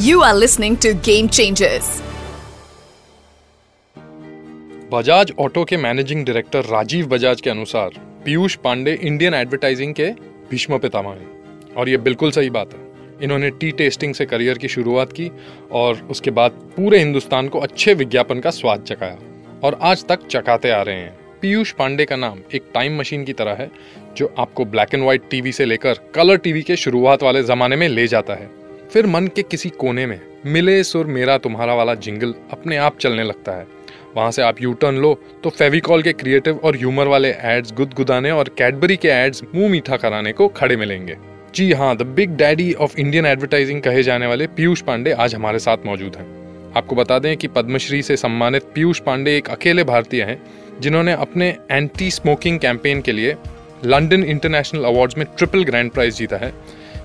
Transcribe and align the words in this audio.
You 0.00 0.20
are 0.20 0.34
listening 0.34 0.76
to 0.76 0.90
Game 0.94 1.26
Changers. 1.28 2.02
Bajaj 4.92 5.32
auto 5.38 5.64
के 5.64 5.76
managing 5.76 6.24
director 6.26 6.64
Rajiv 6.64 7.06
Bajaj 7.06 7.40
के 7.40 7.50
अनुसार 7.50 7.90
Piyush 8.24 8.54
Pandey 8.54 8.98
Indian 9.02 9.34
advertising 9.34 9.94
के 9.94 10.10
भीष्म 10.50 10.78
पितामह 10.78 11.10
हैं। 11.10 11.74
और 11.74 11.88
ये 11.88 11.96
बिल्कुल 11.96 12.30
सही 12.30 12.50
बात 12.50 12.74
है। 12.74 12.80
इन्होंने 13.22 13.50
टी 13.50 13.70
टेस्टिंग 13.70 14.14
से 14.14 14.26
करियर 14.26 14.58
की 14.58 14.68
शुरुआत 14.68 15.12
की 15.12 15.30
और 15.72 16.08
उसके 16.10 16.30
बाद 16.30 16.50
पूरे 16.50 16.98
हिंदुस्तान 16.98 17.48
को 17.48 17.58
अच्छे 17.58 17.94
विज्ञापन 17.94 18.40
का 18.40 18.50
स्वाद 18.50 18.82
चकाया 18.82 19.18
और 19.64 19.78
आज 19.82 20.04
तक 20.04 20.26
चकाते 20.26 20.70
आ 20.70 20.82
रहे 20.82 20.96
हैं। 20.96 21.18
पीयूष 21.40 21.72
पांडे 21.72 22.04
का 22.04 22.16
नाम 22.16 22.38
एक 22.54 22.62
टाइम 22.74 22.98
मशीन 22.98 23.24
की 23.24 23.32
तरह 23.32 23.52
है, 23.52 23.70
जो 24.16 24.34
आपको 24.38 24.64
ब्लैक 24.64 24.94
एंड 24.94 25.02
व्हाइट 25.02 25.22
टीवी 25.30 25.52
से 25.52 25.64
लेकर 25.64 25.94
कलर 26.14 26.36
टीवी 26.36 26.62
के 26.62 26.76
शुरुआत 26.76 27.22
वाले 27.22 27.42
जमाने 27.42 27.76
में 27.76 27.88
ले 27.88 28.06
जाता 28.06 28.34
है। 28.34 28.61
फिर 28.92 29.06
मन 29.06 29.26
के 29.26 29.42
किसी 29.42 29.68
कोने 29.70 30.04
में, 30.06 30.20
मिले 30.46 30.82
सुर 30.84 31.06
मेरा 31.06 31.36
तुम्हारा 31.38 31.74
वाला 31.74 31.94
जिंगल 31.96 32.34
अपने 32.52 32.76
आप 32.76 32.98
चलने 32.98 33.22
लगता 33.22 33.52
है। 33.52 33.66
वहाँ 34.16 34.30
से 34.30 34.42
आप 34.42 34.60
यू 34.62 34.72
टर्न 34.72 34.96
लो 34.96 35.14
तो 35.44 35.50
फेविकॉल 35.50 36.02
के 36.02 36.12
क्रिएटिव 36.12 36.60
और 36.64 36.76
ह्यूमर 36.76 37.06
वाले 37.06 37.30
एड्स 37.42 37.72
गुदगुदाने 37.72 38.30
और 38.30 38.48
कैडबरी 38.58 38.96
के 38.96 39.08
एड्स 39.08 39.42
मुँह 39.54 39.70
मीठा 39.70 39.96
कराने 39.96 40.32
को 40.32 40.48
खड़े 40.50 40.76
मिलेंगे। 40.76 41.16
जी 41.54 41.72
हाँ 41.72 41.96
the 41.96 42.02
big 42.10 42.36
daddy 42.36 42.72
of 42.74 42.98
Indian 42.98 43.26
advertising 43.26 43.80
कहे 43.82 44.02
जाने 44.02 44.26
वाले 44.26 44.46
पीयूष 44.48 44.82
पांडे 44.82 45.12
आज 45.12 45.34
हमारे 45.34 45.58
साथ 45.58 45.86
मौजूद 45.86 46.16
हैं। 46.16 46.26
आपको 46.76 46.96
बता 46.96 47.18
दें 47.18 47.36
कि 47.36 47.48
पद्मश्री 47.48 48.02
से 48.02 48.16
सम्मानित 48.16 48.70
पीयूष 48.74 49.00
पांडे 49.00 49.36
एक 49.36 49.48
अकेले 49.50 49.84
भारतीय 49.84 50.22
हैं, 50.22 50.40
जिन्होंने 50.80 51.12
अपने 51.12 51.54
एंटी 51.70 52.10
स्मोकिंग 52.10 52.58
कैंपेन 52.58 53.00
के 53.00 53.12
लिए 53.12 53.36
लंदन 53.84 54.24
इंटरनेशनल 54.24 54.84
अवार्ड्स 54.84 55.18
में 55.18 55.26
ट्रिपल 55.38 55.64
ग्रैंड 55.64 55.90
प्राइज 55.90 56.16
जीता 56.16 56.36
है। 56.36 56.52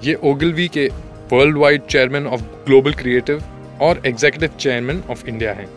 ये 0.03 0.13
ओगिलवी 0.23 0.67
के 0.67 0.89
world 1.33 1.57
wide 1.57 1.85
chairman 1.85 2.27
of 2.27 2.41
global 2.65 2.93
creative 2.93 3.43
और 3.81 4.01
एग्जीक्यूटिव 4.05 4.57
चेयरमैन 4.59 5.03
ऑफ़ 5.09 5.25
इंडिया 5.27 5.53
हैं 5.53 5.67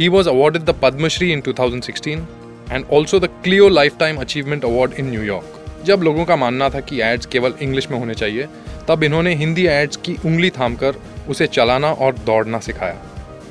he 0.00 0.08
was 0.08 0.28
awarded 0.28 0.62
the 0.62 0.74
Padmashri 0.82 1.32
in 1.32 1.42
2016 1.42 2.08
and 2.72 2.84
also 2.92 3.20
the 3.20 3.28
Clio 3.44 3.68
life 3.68 3.98
time 3.98 4.16
achievement 4.16 4.64
award 4.64 4.92
in 4.92 5.10
New York 5.10 5.82
जब 5.84 6.02
लोगों 6.02 6.24
का 6.24 6.36
मानना 6.36 6.68
था 6.70 6.80
कि 6.80 7.00
एड्स 7.02 7.26
केवल 7.26 7.54
इंग्लिश 7.62 7.90
में 7.90 7.98
होने 7.98 8.14
चाहिए, 8.14 8.46
तब 8.88 9.02
इन्होंने 9.04 9.34
हिंदी 9.34 9.66
एड्स 9.66 9.96
की 9.96 10.16
उंगली 10.26 10.50
थामकर 10.50 10.94
उसे 11.28 11.46
चलाना 11.46 11.92
और 11.92 12.14
दौड़ना 12.26 12.58
सिखाया। 12.58 12.96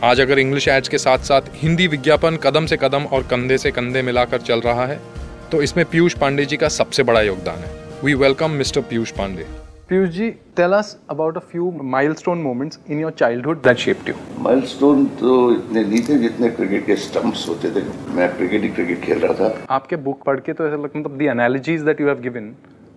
आज 0.04 0.22
अगर 0.22 0.40
इंग्लिश 0.40 0.68
एड्स 0.68 0.90
के 0.90 0.98
साथ 0.98 1.18
साथ 1.24 1.42
हिंदी 1.56 1.88
विज्ञापन 1.88 2.38
कदम 2.44 2.66
से 2.66 2.78
कदम 2.78 3.06
और 3.06 3.24
कंधे 3.24 3.58
से 3.58 3.72
कंधे 3.72 4.02
मिलाकर 4.02 4.42
चल 4.42 4.62
रहा 4.62 4.86
है 4.86 5.00
तो 5.52 5.62
इसमें 5.62 5.86
पीयूष 5.86 6.14
पांडे 6.14 6.46
जी 6.46 6.58
का 6.58 6.68
सबसे 6.72 7.04
बड़ा 7.04 7.22
योगदान 7.22 7.60
है। 7.60 7.72
We 8.04 8.14
welcome 8.16 8.52
mister 8.52 8.82
Piyush 8.82 9.12
Pandey. 9.12 9.46
Piyush 9.88 10.12
ji, 10.14 10.38
tell 10.56 10.74
us 10.74 10.96
about 11.10 11.36
a 11.36 11.42
few 11.42 11.70
milestone 11.94 12.42
moments 12.42 12.80
in 12.88 13.00
your 13.00 13.12
childhood 13.12 13.64
that 13.64 13.78
shaped 13.86 14.08
you. 14.08 14.16
Milestone 14.44 15.06
तो 15.22 15.32
इतने 15.56 15.84
नहीं 15.84 16.02
थे 16.10 16.18
जितने 16.20 16.50
क्रिकेट 16.50 16.86
के 16.86 16.96
स्टंप्स 17.06 17.48
होते 17.50 17.72
थे। 17.76 17.84
मैं 18.16 18.30
क्रिकेट 18.38 18.62
ही 18.64 18.70
क्रिकेट 18.78 19.02
खेल 19.02 19.20
रहा 19.20 19.34
था। 19.40 19.66
आपके 19.78 19.96
बुक 20.06 20.24
पढ़ 20.26 20.40
के 20.46 20.54
तो 20.54 20.68
ऐसा 20.68 20.76
लगता 20.84 21.00
मतलब 21.00 21.18
the 21.20 21.30
analogies 21.34 21.84
that 21.90 22.00
you 22.04 22.08
have 22.12 22.24
given 22.28 22.50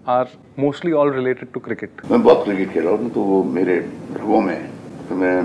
are 0.07 0.29
mostly 0.67 0.93
all 1.01 1.11
related 1.19 1.53
to 1.57 1.65
cricket. 1.69 2.07
मैं 2.11 2.23
बहुत 2.23 2.45
क्रिकेट 2.45 2.73
खेला 2.73 2.91
हूँ 2.91 3.11
तो 3.15 3.23
वो 3.33 3.43
मेरे 3.59 3.79
रगों 4.21 4.41
में 4.49 4.57
तो 5.09 5.15
मैं 5.23 5.37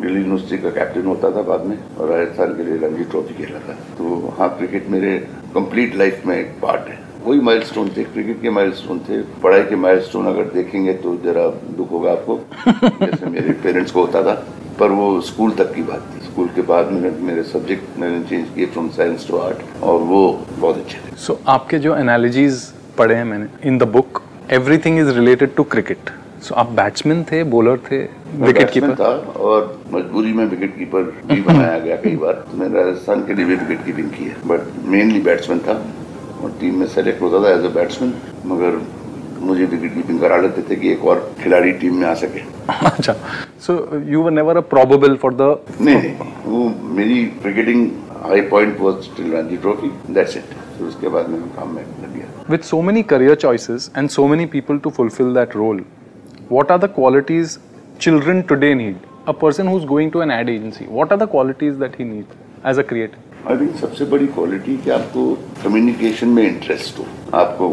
दिल्ली 0.00 0.20
यूनिवर्सिटी 0.20 0.62
का 0.62 0.70
कैप्टन 0.78 1.06
होता 1.06 1.30
था 1.36 1.42
बाद 1.48 1.66
में 1.72 1.76
और 1.96 2.10
राजस्थान 2.10 2.56
के 2.56 2.70
लिए 2.70 2.76
रणजी 2.86 3.04
ट्रॉफी 3.10 3.34
खेला 3.44 3.66
था। 3.68 3.74
तो 3.98 4.34
हाँ 4.38 4.56
क्रिकेट 4.58 4.88
मेरे 4.96 5.18
कंप्लीट 5.54 5.96
लाइफ 5.96 6.26
में 6.26 6.36
एक 6.36 6.58
पार्ट 6.62 6.88
है। 6.88 7.02
वही 7.24 7.40
माइलस्टोन 7.40 7.88
थे 7.96 8.02
क्रिकेट 8.04 8.40
के 8.42 8.50
माइलस्टोन 8.50 8.98
थे 9.08 9.20
पढ़ाई 9.42 9.62
के 9.68 9.76
माइलस्टोन 9.76 10.26
अगर 10.26 10.44
देखेंगे 10.54 10.92
तो 11.04 11.16
जरा 11.24 11.46
दुख 11.76 11.90
होगा 11.90 12.10
आपको 12.12 12.38
जैसे 13.06 13.26
मेरे 13.26 13.52
पेरेंट्स 13.62 13.92
को 13.92 14.00
होता 14.00 14.22
था 14.22 14.34
पर 14.80 14.90
वो 14.98 15.06
स्कूल 15.20 15.50
तक 15.58 15.72
की 15.74 15.82
बात 15.82 16.10
थी 16.14 16.24
स्कूल 16.24 16.48
के 16.54 16.62
बाद 16.70 16.90
मैंने 16.92 17.10
मेरे 17.26 17.42
सब्जेक्ट 17.52 17.98
मैंने 17.98 18.22
चेंज 18.28 18.48
किए 18.54 18.66
फ्रॉम 18.74 18.88
साइंस 18.98 19.26
टू 19.28 19.36
आर्ट 19.38 19.82
और 19.82 20.00
वो 20.12 20.20
बहुत 20.58 20.76
अच्छे 20.76 20.98
थे 20.98 21.16
सो 21.16 21.32
So 21.32 21.38
आपके 21.48 21.78
जो 21.78 21.94
analogies 21.96 22.60
पढ़े 22.98 23.14
हैं 23.14 23.24
मैंने 23.24 23.48
in 23.70 23.80
the 23.84 23.90
book, 23.96 24.22
everything 24.58 25.00
is 25.04 25.16
related 25.16 25.56
to 25.56 25.68
cricket. 25.76 26.14
So 26.46 26.54
आप 26.54 26.70
बैट्समैन 26.76 27.22
थे, 27.24 27.42
बॉलर 27.52 27.78
थे, 27.90 28.02
विकेट 28.38 28.70
कीपर. 28.70 28.94
था 28.94 29.12
और 29.48 29.82
मजबूरी 29.92 30.32
में 30.32 30.44
विकेट 30.46 30.76
कीपर 30.78 31.02
भी 31.26 31.40
बनाया 31.42 31.78
गया 31.78 31.96
कई 31.96 32.16
बार 32.16 32.44
तो 32.50 32.58
मैंने 32.58 32.82
राजस्थान 32.82 33.26
के 33.26 33.34
लिए 33.34 33.44
भी 33.44 33.54
विकेट 33.56 33.84
कीपिंग 33.86 34.10
की 34.10 34.24
है 34.24 34.36
बट 34.46 34.72
मेनली 34.86 35.20
बैट्समैन 35.20 35.58
था 35.68 35.82
टीम 36.60 36.78
में 36.80 36.86
सेलेक्ट 36.94 37.22
होता 37.22 37.44
था 37.44 37.54
एज 37.54 37.64
ए 37.64 37.68
बैट्समैन 37.74 38.14
मगर 38.46 38.80
मुझे 39.40 39.64
विकेट 39.64 39.94
कीपिंग 39.94 40.20
करा 40.20 40.36
लेते 40.36 40.62
थे 40.68 40.76
कि 40.76 40.90
एक 40.90 41.04
और 41.04 41.18
खिलाड़ी 41.42 41.72
टीम 41.80 41.94
में 42.00 42.06
आ 42.08 42.14
सके। 42.20 42.40
अच्छा 42.86 43.14
so 43.66 43.74
you 44.08 44.22
were 44.22 44.30
never 44.30 44.56
a 44.56 44.60
probable 44.70 45.16
for 45.22 45.34
the 45.34 45.56
नहीं 45.80 46.12
वो 46.44 46.68
मेरी 46.96 47.24
cricketing 47.42 47.86
high 48.22 48.40
point 48.50 48.80
was 48.80 49.02
still 49.04 49.32
Ranji 49.32 49.56
trophy 49.56 49.90
that's 50.14 50.36
it 50.36 50.54
तो 50.78 50.86
उसके 50.86 51.08
बाद 51.08 51.28
मैंने 51.30 51.46
काम 51.56 51.74
में 51.74 51.82
लग 51.82 52.14
गया 52.14 52.44
with 52.50 52.60
so 52.70 52.80
many 52.82 53.02
career 53.12 53.34
choices 53.42 53.90
and 53.96 54.08
so 54.10 54.26
many 54.28 54.46
people 54.54 54.78
to 54.78 54.90
fulfil 54.90 55.34
that 55.34 55.56
role 55.56 55.84
what 56.52 56.70
are 56.70 56.78
the 56.78 56.90
qualities 56.94 57.58
children 58.00 58.42
today 58.48 58.74
need 58.74 58.96
a 59.28 59.32
person 59.42 59.68
who 59.68 59.76
is 59.78 59.86
going 59.86 60.10
to 60.12 60.22
an 60.22 60.30
ad 60.30 60.48
agency 60.48 60.86
what 60.90 61.12
are 61.12 61.18
the 61.18 61.28
qualities 61.30 61.74
that 61.74 61.98
he 61.98 62.04
need 62.04 62.68
as 62.68 62.78
a 62.78 62.82
creator 62.82 63.33
I 63.50 63.56
think 63.56 63.74
सबसे 63.76 64.04
बड़ी 64.04 64.26
quality 64.26 64.76
कि 64.76 64.90
आपको 64.90 65.22
communication 65.62 66.28
में 66.28 66.42
interest 66.42 66.98
हो। 66.98 67.04
आपको 67.38 67.68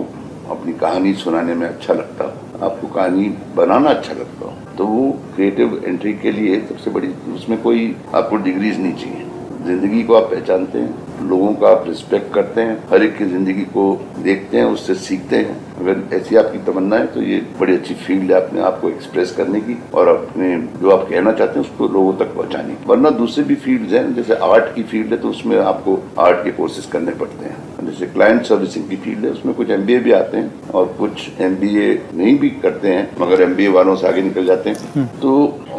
अपनी 0.52 0.74
कहानी 0.74 1.14
सुनाने 1.14 1.54
में 1.56 1.68
अच्छा 1.68 1.94
लगता 1.94 2.24
हो। 2.24 2.66
आपको 2.66 2.88
कहानी 2.88 3.28
बनाना 3.56 3.90
अच्छा 3.90 4.14
लगता 4.14 4.46
हो। 4.46 4.76
तो 4.78 4.86
वो 4.86 5.12
क्रिएटिव 5.36 5.82
एंट्री 5.86 6.14
के 6.14 6.32
लिए 6.32 6.60
सबसे 6.70 6.92
बड़ी, 6.92 7.08
उसमें 7.36 7.62
कोई 7.62 7.96
आपको 8.16 8.36
डिग्रीज 8.36 8.80
नहीं 8.80 8.94
चाहिए। 8.94 9.26
ज़िंदगी 9.66 10.04
को 10.04 10.14
आप 10.14 10.30
पहचानते 10.32 10.80
हैं, 10.80 11.30
लोगों 11.30 11.54
का 11.54 11.68
आप 11.68 11.88
रिस्पेक्ट 11.88 12.34
करते 12.34 12.62
हैं, 12.62 12.78
हर 12.92 13.04
एक 13.04 13.18
की 13.18 13.26
ज़िंदगी 13.26 13.64
को 13.78 13.86
देखते 14.20 14.58
हैं, 14.58 14.66
उससे 14.66 14.96
सीखते 14.96 15.38
हैं। 15.38 15.71
अगर 15.82 16.16
ऐसी 16.16 16.36
आपकी 16.36 16.58
तमन्ना 16.66 16.96
है 16.96 17.06
तो 17.14 17.22
ये 17.24 17.38
बड़ी 17.60 17.74
अच्छी 17.74 17.94
फ़ील्ड 17.98 18.32
है 18.32 18.38
अपने 18.38 18.62
आप 18.62 18.80
को 18.82 18.90
एक्सप्रेस 18.90 19.32
करने 19.32 19.62
की 19.62 19.78
और 19.94 20.08
अपने 20.08 20.56
जो 20.82 20.90
आप 20.92 21.08
कहना 21.10 21.32
चाहते 21.32 21.60
हैं 21.60 21.66
उसको 21.68 21.88
लोगों 21.90 22.14
तक 22.18 22.36
पहुँचाने 22.36 22.74
की। 22.74 22.86
वरना 22.88 23.10
दूसरी 23.18 23.44
भी 23.44 23.56
फ़ील्ड 23.58 23.94
हैं 23.94 24.14
जैसे 24.16 24.36
आर्ट 24.46 24.74
की 24.76 24.84
फ़ील्ड 24.84 25.14
है 25.14 25.18
तो 25.18 25.30
उसमें 25.30 25.58
आपको 25.60 26.00
आर्ट 26.20 26.44
के 26.44 26.52
कोर्सेज 26.52 26.86
करने 26.92 27.12
पड़ते 27.14 27.46
हैं। 27.46 27.86
जैसे 27.86 28.06
क्लाइंट 28.08 28.44
सर्विसिंग 28.46 28.90
की 28.90 28.96
फ़ील्ड 28.98 29.26
है 29.26 29.32
उसमें 29.32 29.54
कुछ 29.56 29.70
एमबीए 29.72 30.00
भी 30.00 30.12
आते 30.14 30.38
हैं 30.38 30.70
और 30.72 30.86
कुछ 31.00 31.30
एमबीए 31.42 31.88
नहीं 32.14 32.38
भी 32.40 32.50
करते 32.64 32.88
हैं 32.88 33.10
मगर 33.22 33.42
एमबीए 33.42 33.68
वालों 33.78 33.96
से 33.96 34.08
आगे 34.08 34.22
निकल 34.22 34.46
जाते 34.46 34.70
हैं। 34.70 35.08
तो 35.22 35.32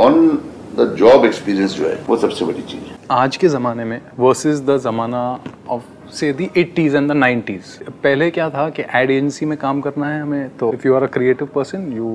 ऑन 0.07 0.39
द 0.77 0.85
जॉब 0.99 1.25
एक्सपीरियंस 1.25 1.75
जो 1.77 1.87
है 1.87 1.95
वो 2.07 2.17
सबसे 2.17 2.45
बड़ी 2.45 2.63
चीज़ 2.63 2.83
है। 2.83 2.97
आज 3.11 3.37
के 3.37 3.49
ज़माने 3.49 3.85
में 3.85 4.01
वर्सेस 4.19 4.61
द 4.61 4.77
ज़माना 4.83 5.23
ऑफ़ 5.69 5.83
से 6.15 6.33
the 6.33 6.49
eighties 6.57 6.97
and 6.97 7.09
the 7.09 7.13
nineties 7.13 7.83
पहले 8.03 8.31
क्या 8.31 8.49
था 8.51 8.69
कि 8.71 8.83
एड 8.95 9.11
एजेंसी 9.11 9.47
में 9.47 9.57
काम 9.59 9.81
करना 9.81 10.09
है 10.09 10.21
हमें 10.23 10.49
तो 10.59 10.73
if 10.75 10.87
you 10.89 10.95
are 10.95 11.03
a 11.03 11.07
creative 11.17 11.49
person 11.55 11.93
you 11.93 12.09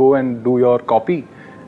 go 0.00 0.16
and 0.16 0.36
do 0.44 0.58
your 0.58 0.82
copy 0.88 1.18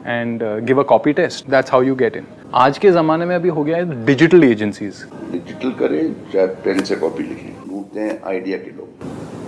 and 0.06 0.42
give 0.66 0.80
a 0.80 0.84
copy 0.84 1.12
test 1.12 1.50
that's 1.50 1.72
how 1.72 1.82
you 1.82 1.94
get 1.94 2.16
in 2.16 2.26
आज 2.54 2.78
के 2.78 2.90
ज़माने 2.90 3.24
में 3.24 3.34
अभी 3.36 3.48
हो 3.48 3.64
गया 3.64 3.76
है 3.76 4.04
डिजिटल 4.06 4.44
एजेंसीज 4.44 5.04
डिजिटल 5.32 5.70
करें 5.78 6.14
चाहे 6.32 6.46
पेन 6.64 6.82
से 6.82 6.96
कॉपी 6.96 7.22
लिखें। 7.22 7.68
ढूंढते 7.68 8.00
हैं 8.00 8.20
आइडिया 8.26 8.58
के 8.58 8.70
लोग। 8.70 8.88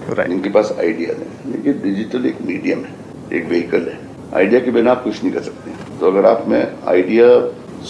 Right. 0.08 0.30
इनके 0.30 0.50
पास 0.50 0.74
आइडियाज़ 0.80 1.18
हैं। 1.18 1.52
देखिए 1.52 1.72
डिजिटल 1.82 2.26
एक 2.26 2.42
मीडियम 2.46 2.84
है 2.84 3.38
एक 3.38 3.48
व्हीकल 3.48 3.88
है। 3.88 3.98
आइडिया 4.34 4.60
के 4.60 4.70
बिना 4.70 4.90
आप 4.90 5.02
कुछ 5.04 5.22
नहीं 5.22 5.32
कर 5.32 5.40
सकते। 5.40 5.70
तो 5.98 6.06
अगर 6.06 6.26
आप 6.26 6.44
में 6.48 6.62
आइडिया 6.88 7.26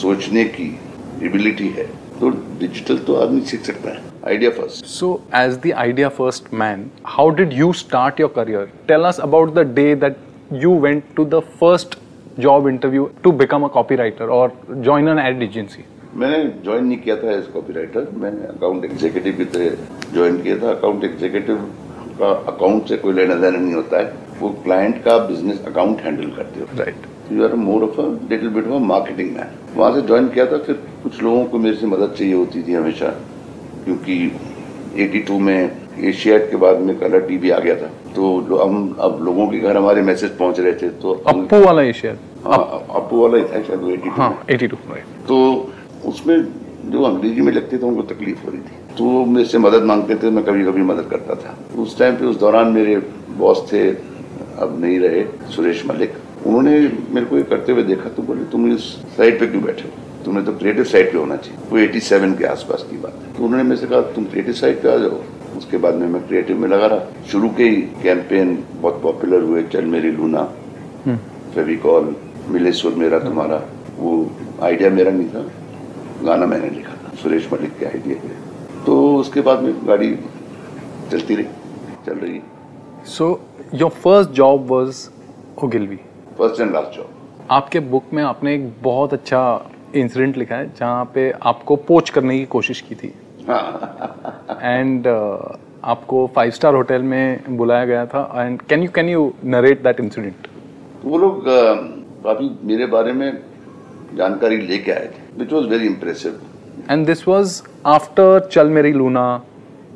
सोचने 0.00 0.44
की 0.56 0.68
एबिलिटी 1.26 1.68
है 1.76 1.86
तो 2.20 2.30
डिजिटल 2.60 2.98
तो 3.06 3.14
आदमी 3.22 3.40
सीख 3.50 3.64
सकता 3.64 3.90
है। 3.90 4.02
Idea 4.26 4.50
first 4.50 4.86
So, 4.92 5.08
as 5.40 5.58
the 5.64 5.72
idea 5.82 6.10
first 6.18 6.52
man, 6.62 6.84
how 7.16 7.26
did 7.40 7.52
you 7.60 7.72
start 7.80 8.20
your 8.22 8.28
career? 8.38 8.62
Tell 8.88 9.08
us 9.10 9.20
about 9.26 9.54
the 9.58 9.64
day 9.78 9.94
that 10.04 10.16
you 10.64 10.72
went 10.86 11.14
to 11.16 11.26
the 11.34 11.42
first 11.62 11.96
job 12.46 12.68
interview 12.70 13.08
to 13.24 13.32
become 13.42 13.64
a 13.64 13.70
copywriter 13.76 14.28
or 14.38 14.46
join 14.88 15.12
an 15.14 15.22
ad 15.24 15.46
agency. 15.48 15.84
मैंने 16.14 16.44
join 16.64 16.84
नहीं 16.86 16.98
किया 16.98 17.16
था 17.22 17.32
as 17.36 17.46
copywriter 17.54 18.06
मैंने 18.20 18.46
account 18.46 18.84
executive 18.84 19.36
की 19.38 19.44
तरह 19.56 20.12
join 20.14 20.38
किया 20.42 20.56
था। 20.62 20.70
Account 20.70 21.04
executive 21.04 21.56
का 22.20 22.30
अकाउंट 22.52 22.88
से 22.88 22.96
कोई 23.02 23.12
लेना 23.14 23.34
देना 23.34 23.58
नहीं 23.58 23.74
होता 23.74 23.98
है। 23.98 24.25
वो 24.40 24.48
क्लाइंट 24.64 25.02
का 25.04 25.18
बिज़नेस 25.26 25.64
अकाउंट 25.66 26.00
हैंडल 26.00 26.30
करते 26.36 26.60
हो। 26.60 26.66
Right. 26.78 27.06
You 27.32 27.44
are 27.44 27.54
more 27.60 27.82
of 27.82 28.00
a 28.00 28.04
little 28.30 28.48
bit 28.48 28.66
of 28.66 28.74
a 28.74 28.84
marketing 28.86 29.30
man 29.36 29.54
वहाँ 29.76 29.94
से 29.94 30.02
ज्वाइन 30.06 30.28
किया 30.34 30.44
था 30.52 30.58
फिर 30.66 30.74
कुछ 31.02 31.22
लोगों 31.22 31.44
को 31.44 31.58
मेरे 31.58 31.76
से 31.76 31.86
मदद 31.86 32.14
चाहिए 32.18 32.34
होती 32.34 32.62
थी 32.68 32.74
हमेशा 32.74 33.08
क्योंकि 33.84 34.14
82 34.98 35.38
में 35.40 35.70
एशियाड 36.10 36.50
के 36.50 36.56
बाद 36.56 36.78
में 36.80 36.98
कलर 36.98 37.20
टीवी 37.28 37.50
आ 37.50 37.58
गया 37.58 37.74
था। 37.76 37.90
तो 38.14 38.56
हम 38.58 38.96
अब 39.00 39.18
लोगों 39.24 39.46
के 39.48 39.58
घर 39.58 39.76
हमारे 39.76 40.02
मैसेज 40.02 40.36
पहुँच 40.38 40.60
रहे 40.60 40.72
थे 40.82 40.88
तो 41.02 41.14
Appu 41.28 41.64
वाला 41.64 41.82
ये 41.82 41.92
शेयर 41.92 42.18
हाँ, 42.46 42.86
अप्पू 42.96 43.22
वाला 43.22 43.42
था 43.44 43.62
शायद 43.62 43.80
वो 43.80 43.90
82 43.90 44.16
हाँ। 44.16 44.30
82 44.50 44.78
राइट 44.90 45.04
तो 45.28 45.36
उसमें 46.08 46.36
जो 46.90 47.02
अंग्रेज़ी 47.02 47.40
में 47.40 47.52
लिखते 47.52 47.78
थे 47.78 47.86
उनको 47.86 48.02
तकलीफ़ 48.14 48.44
हो 48.44 48.50
रही 48.50 48.60
थी। 48.60 48.94
तो 48.98 49.04
वो 49.04 49.24
मेरे 49.26 49.48
से 49.48 49.58
मदद 49.58 49.82
मांगते 49.84 50.14
थे 50.14 50.30
मैं 50.30 50.44
कभी 50.44 50.64
कभी 50.64 50.82
मदद 50.90 51.08
करता 51.10 51.34
था। 51.34 51.56
उस 51.82 51.98
टाइम 51.98 52.16
पे 52.16 52.26
उस 52.26 52.38
दौरान 52.40 52.68
मेरे 52.72 52.96
बॉस 53.38 53.64
थे 53.72 53.80
अब 54.58 54.80
नहीं 54.80 54.98
रहे 55.00 55.24
सुरेश 55.50 55.84
मलिक। 55.86 56.14
उन्होंने 56.46 56.70
मेरे 57.10 57.26
को 57.26 57.36
ये 57.36 57.42
करते 57.42 57.72
हुए 57.72 57.82
देखा 57.82 58.08
तो 58.08 58.22
बोले 58.22 58.44
तुम 58.44 58.72
इस 58.72 58.82
साइड 59.16 59.38
पे 59.40 59.46
क्यों 59.46 59.62
बैठे 59.64 59.82
हो? 59.82 60.24
तुम्हें 60.24 60.44
तो 60.44 60.52
क्रिएटिव 60.52 60.84
साइड 60.84 61.12
पे 61.12 61.18
होना 61.18 61.36
चाहिए। 61.36 61.58
वो 61.70 61.78
87 61.78 62.36
के 62.38 62.44
आसपास 62.44 62.86
की 62.90 62.96
बात 62.96 63.14
है। 63.16 63.32
तो 63.34 63.44
उन्होंने 63.44 63.62
मेरे 63.62 63.80
से 63.80 63.86
कहा 63.86 64.00
तुम 64.14 64.24
क्रिएटिव 64.24 64.54
साइड 64.54 64.82
पे 64.82 64.88
आ 64.88 64.96
जाओ। 64.98 65.22
उसके 65.58 65.76
बाद 65.76 65.94
में 65.94 66.06
मैं 66.08 66.26
क्रिएटिव 66.28 66.58
में 66.58 66.68
लगा 66.68 66.86
रहा। 66.86 67.24
शुरू 67.30 67.48
के 67.48 67.64
ही 67.64 67.82
कैंपेन 68.02 68.58
बहुत 68.74 69.00
पॉपुलर 69.02 69.42
हुए 69.42 69.62
चल 69.72 69.84
मेरी 69.86 70.10
लूना 70.10 70.42
फेविकॉल 71.54 72.14
मिले 72.48 72.72
सुर 72.72 72.94
मेरा 72.94 73.18
तुम्हारा। 73.18 73.62
वो 73.98 74.10
आइडिया 74.62 74.90
मेरा 74.90 75.10
नहीं 75.10 75.28
था 75.28 75.46
गाना 76.24 76.46
मैंने 76.46 76.68
लिखा 76.70 76.94
था 76.94 77.14
सुरेश 77.22 77.48
मलिक 77.52 77.78
के 77.78 77.86
आइडिया 77.86 78.16
पे। 78.22 78.84
तो 78.86 79.16
उसके 79.16 79.40
बाद 79.40 79.62
में 79.62 79.72
गाड़ी 79.88 80.14
चलती 81.12 81.34
रही 81.34 81.44
चल 82.06 82.18
रही। 82.18 82.40
So 83.06 83.26
your 83.74 83.90
first 83.90 84.30
job 84.30 84.66
was 84.70 85.08
Ogilvy 85.64 85.96
first 86.38 86.60
and 86.60 86.72
last 86.72 86.96
job 86.96 87.10
आपके 87.50 87.80
बुक 87.80 88.04
में 88.12 88.22
आपने 88.22 88.54
एक 88.54 88.70
बहुत 88.82 89.12
अच्छा 89.12 89.42
इंसिडेंट 89.94 90.36
लिखा 90.36 90.56
है 90.56 90.66
जहाँ 90.80 91.04
पे 91.14 91.30
आपको 91.42 91.76
पोच 91.76 92.10
करने 92.10 92.38
की 92.38 92.44
कोशिश 92.44 92.80
की 92.80 92.94
थी। 92.94 93.08
एंड 94.62 95.06
uh, 95.06 95.58
आपको 95.84 96.26
फाइव 96.36 96.50
स्टार 96.50 96.74
होटल 96.74 97.02
में 97.02 97.56
बुलाया 97.56 97.84
गया 97.84 98.06
था। 98.06 98.32
And 98.36 98.62
can 98.62 98.82
you 98.82 98.90
can 98.90 99.08
you 99.08 99.32
narrate 99.44 99.82
that 99.82 100.00
incident 100.00 100.48
वो 101.04 101.18
लोग 101.18 101.44
काफ़ी 101.46 102.50
मेरे 102.64 102.86
बारे 102.86 103.12
में 103.12 103.30
जानकारी 104.14 104.56
लेके 104.56 104.92
आए 104.92 105.06
थे 105.06 105.38
which 105.38 105.52
was 105.52 105.66
very 105.66 105.86
impressive 105.86 106.40
and 106.90 107.06
this 107.06 107.28
was 107.28 107.62
after 107.86 108.48
चल 108.52 108.70
मेरी 108.70 108.92
लूना 108.92 109.26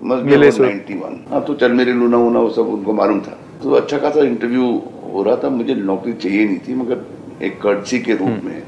नाइन्टी 0.02 0.94
वन 0.94 1.18
हाँ 1.30 1.42
तो 1.44 1.54
चल 1.54 1.72
मेरे 1.72 1.92
लूना 1.92 2.16
वूना 2.16 2.40
वो 2.40 2.50
सब 2.50 2.68
उनको 2.68 2.92
मालूम 2.92 3.20
था। 3.20 3.36
तो 3.62 3.70
अच्छा 3.72 3.98
खासा 3.98 4.20
इंटरव्यू 4.24 4.66
हो 5.12 5.22
रहा 5.22 5.36
था 5.36 5.48
मुझे 5.50 5.74
नौकरी 5.74 6.12
चाहिए 6.14 6.44
नहीं 6.44 6.58
थी 6.68 6.74
मगर 6.74 7.04
एक 7.44 7.60
कर्टसी 7.62 7.98
के 8.00 8.14
रूप 8.14 8.44
में 8.44 8.62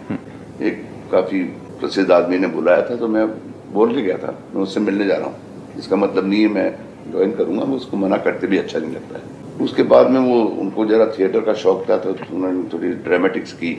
एक 0.63 0.83
काफ़ी 1.13 1.43
प्रसिद्ध 1.81 2.11
आदमी 2.13 2.39
ने 2.39 2.47
बुलाया 2.49 2.83
था 2.91 2.97
तो 2.97 3.09
मैं 3.09 3.27
बोल 3.73 3.95
के 3.95 4.03
गया 4.03 4.17
था 4.19 4.39
मैं 4.55 4.63
उससे 4.63 4.81
मिलने 4.81 5.07
जा 5.07 5.17
रहा 5.17 5.27
हूँ। 5.27 5.79
इसका 5.79 5.97
मतलब 5.97 6.29
नहीं 6.29 6.43
है 6.43 6.49
मैं 6.49 6.71
ज्वाइन 7.11 7.33
करूँगा 7.37 7.65
मैं 7.65 7.77
उसको 7.77 7.97
मना 7.97 8.17
करते 8.27 8.47
भी 8.47 8.59
अच्छा 8.59 8.79
नहीं 8.79 8.93
लगता 8.93 9.19
है। 9.19 9.65
उसके 9.65 9.83
बाद 9.95 10.11
में 10.11 10.21
वो 10.21 10.43
उनको 10.61 10.87
जरा 10.87 11.07
थिएटर 11.19 11.41
का 11.41 11.55
शौक 11.63 11.85
था 11.89 11.97
तो 11.99 12.15
उन्होंने 12.33 12.63
थोड़ी 12.73 12.91
ड्रामेटिक्स 13.09 13.53
की। 13.55 13.73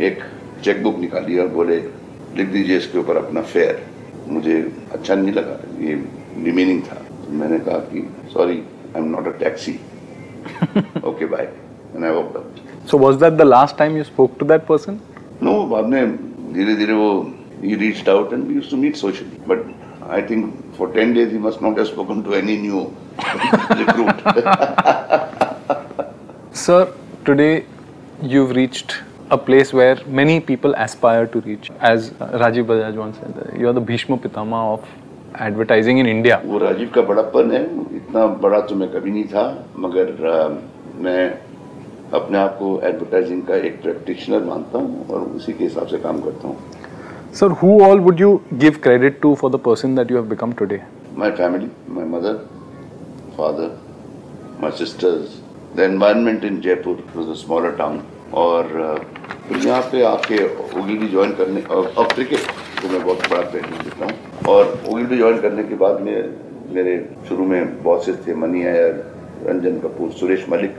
एक 0.00 0.22
चेकबुक 0.64 0.98
निकाली 0.98 1.38
और 1.38 1.48
बोले 1.48 1.76
लिख 2.36 2.48
दीजिए 2.48 2.76
इसके 2.76 2.98
ऊपर 2.98 3.16
अपना 3.16 3.42
फेयर 3.54 3.82
मुझे 4.28 4.54
अच्छा 4.92 5.14
नहीं 5.14 5.34
लगा 5.34 5.58
ये 5.80 5.94
रिमेनिंग 6.44 6.80
था। 6.82 6.94
तो 6.94 7.32
मैंने 7.32 7.58
कहा 7.58 7.78
कि 7.92 8.08
sorry 8.32 8.56
I 8.96 9.02
am 9.02 9.08
not 9.10 9.26
a 9.28 9.38
taxi 9.38 9.72
okay 11.08 11.26
bye 11.26 11.48
and 11.94 12.04
I 12.04 12.10
walk 12.10 12.52
so 12.90 12.98
was 12.98 13.16
that 13.20 13.32
the 13.32 13.42
last 13.42 13.76
time 13.78 13.96
you 13.96 14.04
spoke 14.04 14.36
to 14.40 14.46
that 14.46 14.66
person 14.66 14.98
no 15.42 15.60
बाद 15.74 15.84
में 15.84 16.16
धीरे 16.54 16.74
धीरे 16.76 16.94
वो 16.94 17.10
ही 17.62 17.74
reach 17.74 18.08
out 18.08 18.32
and 18.32 18.44
we 18.48 18.54
use 18.54 18.70
to 18.70 18.76
meet 18.76 18.96
socially 18.96 19.38
but 19.48 19.64
I 20.10 20.22
think 20.30 20.52
for 20.78 20.92
ten 20.94 21.12
days 21.14 21.32
he 21.32 21.38
must 21.38 21.62
not 21.62 21.80
spoken 21.92 22.22
to 22.22 22.34
any 22.34 22.56
new 22.62 22.86
recruit 23.78 24.14
sir 26.66 26.94
today 27.26 27.50
you 28.22 28.46
reached 28.52 28.92
a 29.34 29.36
place 29.44 29.70
where 29.78 30.00
many 30.16 30.32
people 30.48 30.74
aspire 30.84 31.26
to 31.34 31.40
reach 31.44 31.68
as 31.90 32.08
rajiv 32.40 32.66
bajaj 32.70 32.98
once 33.02 33.20
said 33.20 33.38
you 33.60 33.68
are 33.70 33.72
the 33.78 33.82
bhishma 33.90 34.18
pitama 34.24 34.58
of 34.72 34.82
advertising 35.42 35.98
in 35.98 36.06
India 36.06 36.40
वो 36.44 36.58
राजीव 36.58 36.90
का 36.94 37.02
बड़प्पन 37.02 37.50
है 37.52 37.62
इतना 37.96 38.26
बड़ा 38.42 38.60
तो 38.68 38.74
मैं 38.74 38.88
कभी 38.92 39.10
नहीं 39.10 39.24
था 39.24 39.44
मगर 39.78 40.26
आ, 40.26 40.48
मैं 41.02 41.22
अपने 42.14 42.38
आप 42.38 42.56
को 42.58 42.80
एडवर्टाइजिंग 42.84 43.42
का 43.46 43.56
एक 43.68 43.80
प्रैक्टिशनर 43.82 44.42
मानता 44.44 44.78
हूँ 44.78 45.06
और 45.10 45.20
उसी 45.36 45.52
के 45.52 45.64
हिसाब 45.64 45.86
से 45.86 45.98
काम 45.98 46.20
करता 46.22 46.48
हूँ। 46.48 47.32
Sir 47.40 47.50
who 47.62 47.78
all 47.84 48.00
would 48.00 48.20
you 48.20 48.40
give 48.54 48.78
credit 48.82 49.20
to 49.22 49.34
for 49.34 49.50
the 49.50 49.60
person 49.64 49.94
that 49.96 50.10
you 50.10 50.16
have 50.16 50.26
become 50.28 50.52
today 50.60 50.80
my 51.18 51.30
family 51.40 51.70
my 51.90 52.04
mother 52.08 52.34
father 53.38 53.76
my 54.62 54.70
sisters 54.78 55.40
the 55.76 55.80
environment 55.80 56.44
in 56.44 56.60
Jaipur 56.60 57.04
was 57.16 57.28
a 57.28 57.40
smaller 57.40 57.76
town 57.78 58.00
और 58.42 58.68
दुनिया 59.48 59.80
पे 59.92 60.02
आके 60.06 60.44
ओगीडी 60.80 61.08
join 61.08 61.32
करने 61.40 61.62
ऑफ़ 61.72 62.14
cricket 62.14 62.53
को 62.84 62.92
मैं 62.92 63.04
बहुत 63.04 63.30
बड़ा 63.30 63.42
क्रेडिट 63.50 63.82
देता 63.82 64.04
हूँ 64.04 64.54
और 64.54 64.82
ओगिलडी 64.88 65.16
ज्वाइन 65.16 65.40
करने 65.40 65.64
के 65.64 65.74
बाद 65.82 66.00
में 66.00 66.14
मेरे 66.74 66.94
शुरू 67.28 67.44
में 67.46 67.82
बॉसेस 67.82 68.26
थे 68.26 68.34
मनी 68.34 68.64
आयर 68.66 68.92
रंजन 69.46 69.78
कपूर, 69.80 70.10
सुरेश 70.20 70.48
मलिक, 70.48 70.76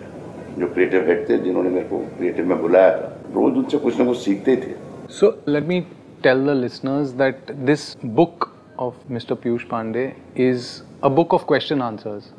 जो 0.60 0.68
क्रिएटिव 0.74 1.08
हेड 1.08 1.30
थे, 1.30 1.38
जिन्होंने 1.38 1.70
मेरे 1.70 1.88
को 1.90 2.00
क्रिएटिव 2.18 2.46
में 2.46 2.62
बुलाया 2.62 2.92
था 2.98 3.08
रोज 3.36 3.58
उनसे 3.58 3.78
कुछ 3.78 3.98
ना 4.00 4.06
कुछ 4.06 4.18
सीखते 4.18 4.56
थे 4.58 4.76
so 5.14 5.32
let 5.48 5.68
me 5.68 5.80
tell 6.24 6.46
the 6.46 6.56
listeners 6.62 7.14
that 7.22 7.54
this 7.70 7.84
book 8.20 8.52
of 8.86 8.96
Mr. 9.18 9.36
Piyush 9.44 9.68
Pandey 9.74 10.08
is 10.36 10.72
a 11.04 11.10
book 11.10 11.34
of 11.34 11.46
question 11.52 11.82
answers. 11.82 12.34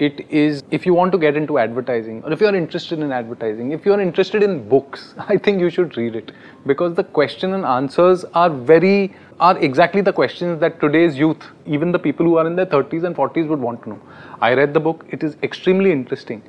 It 0.00 0.26
is, 0.28 0.62
if 0.70 0.84
you 0.84 0.92
want 0.92 1.12
to 1.12 1.18
get 1.18 1.36
into 1.38 1.58
advertising, 1.58 2.22
or 2.22 2.30
if 2.30 2.40
you 2.42 2.46
are 2.46 2.54
interested 2.54 2.98
in 2.98 3.12
advertising, 3.12 3.72
if 3.72 3.86
you 3.86 3.94
are 3.94 4.00
interested 4.00 4.42
in 4.42 4.68
books, 4.68 5.14
I 5.26 5.38
think 5.38 5.58
you 5.58 5.70
should 5.70 5.96
read 5.96 6.16
it 6.16 6.32
because 6.66 6.94
the 6.94 7.04
question 7.04 7.54
and 7.54 7.64
answers 7.64 8.26
are 8.34 8.50
very, 8.50 9.14
are 9.40 9.56
exactly 9.58 10.02
the 10.02 10.12
questions 10.12 10.60
that 10.60 10.80
today's 10.80 11.16
youth, 11.16 11.46
even 11.64 11.92
the 11.92 11.98
people 11.98 12.26
who 12.26 12.36
are 12.36 12.46
in 12.46 12.56
their 12.56 12.66
30s 12.66 13.04
and 13.04 13.16
40s, 13.16 13.48
would 13.48 13.58
want 13.58 13.82
to 13.84 13.88
know. 13.90 14.00
I 14.42 14.52
read 14.52 14.74
the 14.74 14.80
book, 14.80 15.06
it 15.08 15.22
is 15.22 15.38
extremely 15.42 15.92
interesting. 15.92 16.42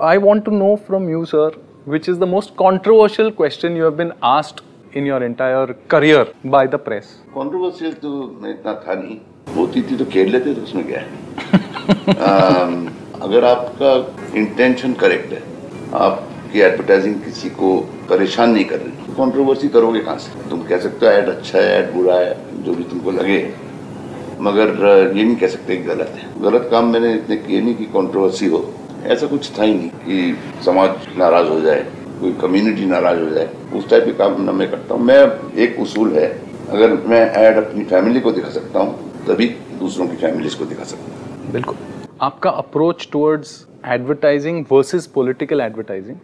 I 0.00 0.16
want 0.16 0.46
to 0.46 0.50
know 0.50 0.78
from 0.78 1.08
you, 1.10 1.26
sir, 1.26 1.50
which 1.84 2.08
is 2.08 2.18
the 2.18 2.26
most 2.26 2.56
controversial 2.56 3.30
question 3.30 3.76
you 3.76 3.82
have 3.82 3.98
been 3.98 4.14
asked 4.22 4.62
in 4.92 5.04
your 5.04 5.22
entire 5.22 5.74
career 5.88 6.26
by 6.44 6.66
the 6.66 6.78
press. 6.78 7.18
Controversial 7.34 7.92
तो 8.02 8.10
मैं 8.42 8.50
इतना 8.50 8.74
था 8.86 8.94
नहीं 8.94 9.18
होती 9.56 9.82
थी 9.90 9.96
तो 9.98 10.04
खेल 10.12 10.30
लेते 10.32 10.54
तो 10.54 10.62
उसमें 10.62 10.86
क्या 10.86 11.00
है 11.00 11.24
अम, 11.86 12.88
अगर 13.21 13.45
आपका 13.45 13.91
इंटेंशन 14.39 14.93
करेक्ट 14.93 15.31
है, 15.33 15.41
आपकी 15.95 16.59
एडवर्टाइजिंग 16.59 17.15
किसी 17.15 17.49
को 17.51 17.75
परेशान 18.09 18.49
नहीं 18.49 18.65
कर 18.65 18.79
रही 18.79 18.91
तो 19.05 19.13
कंट्रोवर्सी 19.15 19.67
करोगे 19.69 19.99
कहाँ 19.99 20.17
से? 20.17 20.49
तुम 20.49 20.63
कह 20.63 20.79
सकते 20.79 21.05
हो 21.05 21.11
ऐड 21.11 21.29
अच्छा 21.29 21.57
है 21.59 21.69
ऐड 21.73 21.93
बुरा 21.93 22.15
है, 22.15 22.63
जो 22.63 22.73
भी 22.73 22.83
तुमको 22.83 23.11
लगे। 23.11 23.39
मगर 24.41 24.69
ये 25.17 25.23
नहीं 25.23 25.35
कह 25.35 25.47
सकते 25.47 25.77
कि 25.77 25.83
गलत 25.83 26.13
है। 26.17 26.27
गलत 26.41 26.67
काम 26.71 26.91
मैंने 26.93 27.13
इतने 27.13 27.37
किए 27.37 27.61
नहीं 27.61 27.75
कि 27.75 27.85
कंट्रोवर्सी 27.85 28.47
हो। 28.47 28.63
ऐसा 29.05 29.27
कुछ 29.27 29.51
था 29.59 29.63
ही 29.63 29.73
नहीं 29.73 29.89
कि 29.89 30.63
समाज 30.65 31.07
नाराज़ 31.17 31.47
हो 31.47 31.59
जाए, 31.61 31.85
कोई 32.21 32.33
कम्युनिटी 32.41 32.85
नाराज़ 32.85 33.19
हो 33.19 33.29
जाए। 33.29 33.49
उस 33.75 33.89
टाइप 33.89 34.05
के 34.05 34.13
काम 34.13 34.41
ना 34.41 34.51
मैं 34.51 34.69
करता 34.71 34.93
हूँ। 34.93 35.03
मैं 35.03 35.21
एक 35.63 35.79
उसूल 35.79 36.13
है। 36.15 36.27
अगर 36.69 37.01
मैं 37.07 37.21
ऐड 37.37 37.57
अपनी 37.57 37.83
फैमिली 37.85 38.19
को 38.19 38.31
दिखा 38.31 38.49
सकता 38.49 38.79
हूँ, 38.79 39.25
तभी 39.27 39.47
दूसरों 39.79 40.07
की 40.07 40.15
फैमिलीज़ 40.17 40.57
को 40.57 40.65
दिखा 40.65 40.83
सकता 40.83 41.03
हूँ। 41.03 41.51
बिल्कुल। 41.51 42.00
आपका 42.21 42.49
approach 42.49 43.07
towards 43.11 43.51
advertising 43.89 44.65
versus 44.71 45.05
political 45.13 45.61
advertising 45.61 46.17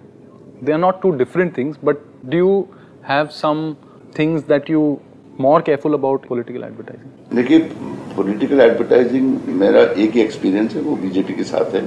they 0.63 0.71
are 0.71 0.79
not 0.79 1.01
two 1.01 1.11
different 1.17 1.57
things 1.57 1.77
but 1.83 1.97
do 2.25 2.37
you 2.37 2.65
have 3.07 3.27
some 3.33 3.73
things 4.19 4.43
that 4.47 4.69
you 4.69 4.81
more 5.41 5.61
careful 5.61 5.93
about 5.93 6.27
political 6.27 6.63
advertising 6.63 7.35
देखिए 7.35 7.59
पॉलिटिकल 8.15 8.61
एडवर्टाइजिंग 8.61 9.33
मेरा 9.61 9.81
एक 9.81 10.11
ही 10.11 10.21
एक्सपीरियंस 10.21 10.75
है, 10.75 10.81
वो 10.81 10.95
बीजेपी 10.95 11.33
के 11.33 11.43
साथ 11.43 11.75
है। 11.75 11.81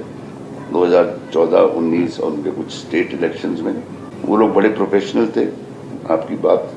2014 0.72 1.70
19 1.76 2.20
और 2.20 2.32
उनके 2.32 2.50
कुछ 2.50 2.72
स्टेट 2.72 3.14
इलेक्शंस 3.14 3.60
में। 3.60 3.82
वो 4.24 4.36
लोग 4.36 4.52
बड़े 4.54 4.68
प्रोफेशनल 4.68 5.26
थे, 5.36 5.44
आपकी 6.12 6.36
बात 6.44 6.70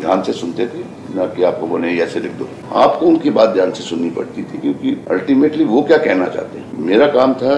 ध्यान 0.00 0.22
से 0.22 0.32
सुनते 0.32 0.66
थे। 0.66 0.82
ना 1.16 1.26
कि 1.26 1.42
आपको 1.42 1.66
बोले 1.66 1.88
"ये 1.88 2.02
ऐसे 2.02 2.20
लिख 2.20 2.32
दो। 2.32 2.48
आपको 2.72 3.06
उनकी 3.06 3.30
बात 3.30 3.48
ध्यान 3.48 3.70
से 3.70 3.82
सुननी 3.82 4.10
पड़ती 4.10 4.42
थी, 4.42 4.58
क्योंकि 4.58 5.04
अल्टीमेटली 5.10 5.64
वो 5.64 5.82
क्या 5.82 5.98
कहना 5.98 6.26
चाहते 6.26 6.58
हैं? 6.58 6.78
मेरा 6.78 7.06
काम 7.06 7.34
था 7.34 7.54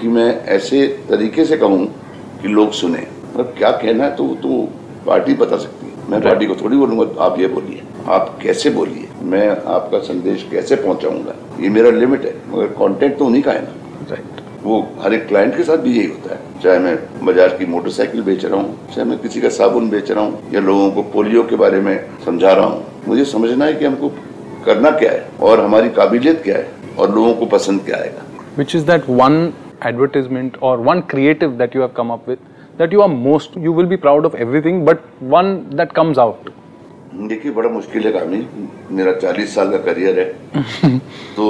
कि 0.00 0.08
मैं 0.08 0.44
ऐसे 0.44 0.86
तरीके 1.08 1.44
से 1.44 1.56
कहूँ 1.56 1.86
कि 2.42 2.48
लोग 2.48 2.72
सुने। 2.72 3.06
मतलब 3.32 3.54
क्या 3.58 3.70
कहना 3.70 4.04
है 4.04 4.16
तो 4.16 4.28
तो 4.28 4.68
पार्टी 5.06 5.34
बता 5.34 5.56
सकती 5.56 5.86
है। 5.86 6.10
मैं 6.10 6.20
पार्टी 6.20 6.46
को 6.46 6.54
थोड़ी 6.54 6.76
बोलूँगा 6.76 7.24
आप 7.24 7.40
ये 7.40 7.46
बोलिए। 7.48 7.82
आप 8.06 8.38
कैसे 8.42 8.70
बोलिए? 8.70 9.08
मैं 9.22 9.48
आपका 9.48 9.98
संदेश 9.98 10.46
कैसे 10.50 10.76
पहुंचाऊँगा? 10.76 11.34
ये 11.60 11.68
मेरा 11.68 11.90
लिमिट 11.90 12.24
है, 12.24 12.34
मगर 12.48 12.66
कंटेंट 12.66 13.18
तो 13.18 13.26
उन्हीं 13.26 13.42
का 13.42 13.52
है 13.52 13.62
ना। 13.62 13.83
वो 14.64 14.80
हर 15.00 15.14
एक 15.14 15.26
क्लाइंट 15.28 15.56
के 15.56 15.62
साथ 15.64 15.78
भी 15.78 15.90
यही 15.96 16.06
होता 16.08 16.34
है। 16.34 16.60
चाहे 16.62 16.78
मैं 16.78 16.96
बाज़ार 17.24 17.56
की 17.56 17.66
मोटरसाइकिल 17.66 18.22
बेच 18.22 18.44
रहा 18.44 18.60
हूँ 18.60 18.88
चाहे 18.94 19.04
मैं 19.08 19.18
किसी 19.18 19.40
का 19.40 19.48
साबुन 19.56 19.90
बेच 19.90 20.10
रहा 20.10 20.24
हूँ 20.24 20.52
या 20.52 20.60
लोगों 20.60 20.90
को 20.90 21.02
पोलियो 21.12 21.42
के 21.48 21.56
बारे 21.56 21.80
में 21.80 21.98
समझा 22.24 22.52
रहा 22.52 22.66
हूँ 22.66 23.02
मुझे 23.08 23.24
समझना 23.32 23.64
है 23.64 23.74
कि 23.74 23.84
हमको 23.84 24.08
करना 24.66 24.90
क्या 24.98 25.10
है 25.12 25.28
और 25.48 25.60
हमारी 25.60 25.88
काबिलियत 25.98 26.42
क्या 26.44 26.56
है 26.56 26.96
और 26.98 27.14
लोगों 27.14 27.34
को 27.34 27.46
पसंद 27.56 27.84
क्या 27.84 27.96
आएगा। 27.96 28.22
Which 28.56 28.74
is 28.78 28.88
that 28.90 29.08
one 29.20 29.38
advertisement 29.92 30.58
or 30.62 30.74
one 30.88 31.02
creative 31.14 31.56
that 31.58 31.74
you 31.76 31.86
have 31.86 31.94
come 31.94 32.16
up 32.16 32.28
with 32.32 32.50
that 32.78 32.92
you 32.96 33.02
are 33.02 33.12
most 33.14 33.56
you 33.66 33.72
will 33.78 33.90
be 33.94 33.98
proud 34.04 34.28
of 34.30 34.40
everything 34.46 34.84
but 34.90 35.06
one 35.36 35.54
that 35.80 35.96
comes 36.00 36.24
out. 36.26 36.50
देखिए 37.28 37.52
बड़ा 37.52 37.68
मुश्किल 37.70 38.06
है 38.06 38.12
काम 38.12 38.30
मेरा 38.96 39.12
चालीस 39.12 39.54
साल 39.54 39.70
का 39.70 39.78
करियर 39.84 40.18
है। 40.18 40.98
तो 41.36 41.46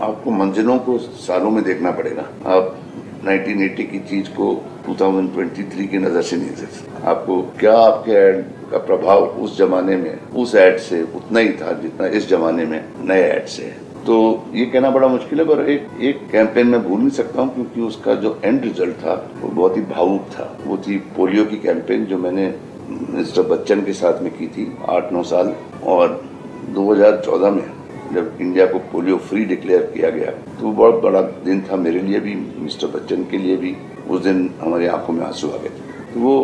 आपको 0.00 0.30
मंजिलों 0.30 0.78
को 0.78 0.98
सालों 0.98 1.50
में 1.50 1.64
देखना 1.64 1.90
पड़ेगा। 1.90 2.22
आप 2.46 2.76
1980 3.24 3.84
की 3.84 3.98
चीज़ 3.98 4.28
को 4.28 4.52
2023 4.86 5.86
की 5.86 5.98
नज़र 5.98 6.22
से 6.22 6.36
नहीं 6.36 6.48
देख 6.48 6.68
सकते। 6.68 7.02
आपको 7.06 7.42
क्या 7.60 7.76
आपके 7.78 8.12
एड 8.12 8.44
का 8.70 8.78
प्रभाव 8.78 9.24
उस 9.24 9.58
जमाने 9.58 9.96
में, 9.96 10.18
उस 10.30 10.54
एड 10.54 10.78
से 10.78 11.02
उतना 11.02 11.40
ही 11.40 11.48
था 11.48 11.72
जितना 11.72 12.06
इस 12.06 12.28
जमाने 12.28 12.64
में 12.64 12.84
नए 13.04 13.22
एड 13.22 13.46
से 13.46 13.62
है। 13.62 13.90
तो 14.06 14.44
ये 14.54 14.66
कहना 14.66 14.90
बड़ा 14.90 15.08
मुश्किल 15.08 15.40
है, 15.40 15.44
पर 15.46 15.68
एक 15.70 15.88
एक 16.00 16.20
कैंपेन 16.32 16.66
में 16.66 16.82
भूल 16.82 16.98
नहीं 16.98 17.10
सकता 17.10 17.42
हूँ, 17.42 17.54
क्योंकि 17.54 17.80
उसका 17.80 18.14
जो 18.14 18.40
एंड 18.44 18.62
रिज़ल्ट 18.62 18.94
था, 18.94 19.30
वो 19.40 19.48
बहुत 19.48 19.76
ही 19.76 19.82
भावुक 19.82 20.22
था। 20.22 20.58
वो 20.66 20.76
थी 20.76 20.96
पोलियो 21.16 21.44
की 21.44 21.56
कैंपेन 21.56 22.04
जो 22.04 22.18
मैंने 22.18 22.54
मिस्टर 22.90 23.42
बच्चन 23.42 23.82
के 23.82 23.92
साथ 23.92 24.22
में 24.22 24.32
की 24.38 24.46
थी, 24.46 24.76
आठ 24.88 25.12
नौ 25.12 25.22
साल, 25.22 25.54
और 25.84 26.22
2014 26.70 27.50
में। 27.50 27.79
जब 28.14 28.38
इंडिया 28.40 28.66
को 28.66 28.78
पोलियो 28.92 29.16
फ्री 29.28 29.44
डिक्लेयर 29.44 29.82
किया 29.94 30.10
गया 30.10 30.30
तो 30.30 30.66
वो 30.66 30.72
बहुत 30.72 31.02
बड़ा 31.02 31.20
दिन 31.44 31.60
था 31.70 31.76
मेरे 31.76 32.00
लिए 32.00 32.20
भी, 32.20 32.34
मिस्टर 32.34 32.86
बच्चन 32.86 33.24
के 33.30 33.38
लिए 33.38 33.56
भी। 33.56 33.74
उस 34.10 34.22
दिन 34.22 34.50
हमारी 34.60 34.86
आँखों 34.86 35.14
में 35.14 35.24
आँसू 35.26 35.48
आ 35.48 35.56
गए। 35.56 35.68
तो 36.14 36.20
वो 36.20 36.34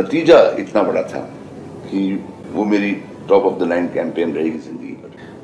नतीजा 0.00 0.40
इतना 0.58 0.82
बड़ा 0.82 1.02
था 1.02 1.20
कि 1.86 2.02
वो 2.52 2.64
मेरी 2.64 2.92
top 3.28 3.44
of 3.44 3.58
the 3.58 3.68
line 3.68 3.86
campaign 3.94 4.32
रहेगी 4.34 4.58
ज़िंदगी 4.58 4.96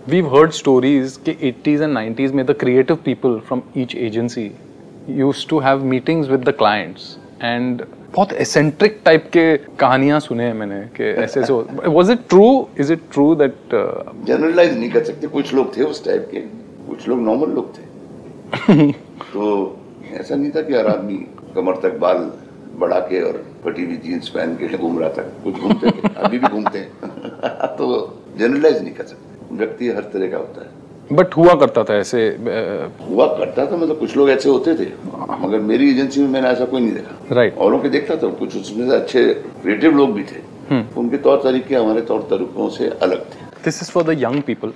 We've 0.09 0.29
heard 0.33 0.53
stories 0.57 1.17
कि 1.29 1.33
80s 1.47 1.81
and 1.85 1.99
90s 1.99 2.33
में 2.33 2.45
the 2.47 2.55
creative 2.59 2.99
people 3.07 3.33
from 3.47 3.63
each 3.75 3.95
agency 4.09 4.45
used 5.21 5.49
to 5.53 5.59
have 5.65 5.83
meetings 5.93 6.29
with 6.33 6.45
the 6.49 6.53
clients 6.61 7.07
and 7.45 7.85
बहुत 8.15 8.29
eccentric 8.33 8.91
type 9.05 9.29
के 9.33 9.57
कहानियाँ 9.57 10.21
सुने 10.21 10.45
हैं 10.45 10.55
मैंने 10.55 10.81
कि 10.81 11.05
ऐसे 11.05 11.41
ऐसे 11.41 11.53
it 12.17 12.29
true? 12.33 12.69
Is 12.81 12.91
it 12.91 13.01
true 13.17 13.35
that 13.35 13.75
uh, 13.75 14.27
generalise 14.27 14.79
नहीं 14.79 14.91
कर 14.91 15.05
सकते। 15.05 15.27
कुछ 15.27 15.55
लोग 15.55 15.77
थे 15.77 15.83
उस 15.83 16.05
टाइप 16.05 16.29
के। 16.31 16.41
कुछ 16.89 17.09
लोग 17.09 17.19
नॉर्मल 17.19 17.49
लोग 17.49 17.79
थे। 17.79 17.87
तो 19.33 19.77
ऐसा 20.13 20.35
नहीं 20.35 20.51
था 20.51 20.63
कि 20.63 20.75
हर 20.75 20.87
आदमी 20.87 21.27
कमर 21.55 21.77
तक 21.77 21.99
बाल 21.99 22.33
बढ़ा 22.77 23.01
के 23.01 23.23
और 23.23 23.45
फटी 23.65 23.85
हुई 23.85 23.97
जीन्स 23.97 24.29
पहन 24.29 24.55
के 24.55 24.77
घूम 24.79 24.99
रहा 24.99 25.09
था। 25.09 25.23
कुछ 25.23 25.55
घूमते 25.55 26.09
अभी 26.17 26.39
भी 26.39 26.47
घूमते 26.47 26.79
हैं। 26.79 26.91
तो 27.77 28.19
जनरलाइज 28.37 28.83
नहीं 28.83 28.95
कर 28.95 29.05
सकते। 29.05 29.57
व्यक्ति 29.57 29.89
हर 29.89 30.03
तरह 30.03 30.31
का 30.31 30.37
होता 30.37 30.61
है। 30.61 30.86
बट 31.13 31.37
हुआ 31.37 31.55
करता 31.55 31.83
था 31.85 31.95
ऐसे 31.95 32.21
हुआ 33.01 33.27
करता 33.39 33.67
था 33.67 33.77
मतलब 33.77 33.99
कुछ 33.99 34.17
लोग 34.17 34.31
ऐसे 34.31 34.49
होते 34.49 34.75
थे। 34.75 34.87
मगर 35.41 35.59
मेरी 35.67 35.91
एजेंसी 35.91 36.21
में 36.21 36.29
मैंने 36.29 36.49
ऐसा 36.49 36.65
कोई 36.65 36.81
नहीं 36.81 36.93
देखा। 36.93 37.35
Right 37.35 37.55
right. 37.55 37.83
के 37.83 37.89
देखता 37.89 38.17
था 38.17 38.29
कुछ 38.39 38.57
उसमें 38.57 38.89
अच्छे 38.97 39.23
क्रिएटिव 39.35 39.97
लोग 39.97 40.13
भी 40.15 40.23
थे। 40.23 40.41
उनके 41.01 41.17
तौर 41.19 41.41
तरीके 41.43 41.75
हमारे 41.75 42.01
तौर 42.03 42.21
तरीकों 42.31 42.69
से 42.69 42.89
अलग 43.03 43.21
थे। 43.25 43.45
This 43.65 43.83
is 43.83 43.91
for 43.91 44.05
the 44.05 44.19
young 44.23 44.43
people 44.43 44.73